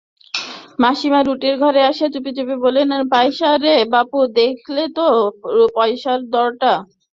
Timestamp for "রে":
3.63-3.75